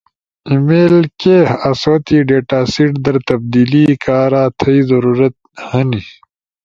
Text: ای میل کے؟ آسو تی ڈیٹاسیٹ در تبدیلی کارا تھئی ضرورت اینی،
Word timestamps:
ای 0.47 0.55
میل 0.67 0.95
کے؟ 1.21 1.37
آسو 1.69 1.93
تی 2.05 2.17
ڈیٹاسیٹ 2.27 2.91
در 3.03 3.15
تبدیلی 3.27 3.85
کارا 4.03 4.43
تھئی 4.59 4.79
ضرورت 4.89 5.35
اینی، 5.69 6.01